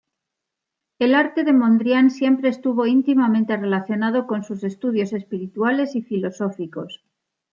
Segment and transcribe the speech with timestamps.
[0.97, 7.03] El arte de Mondrian siempre estuvo íntimamente relacionado con sus estudios espirituales y filosóficos.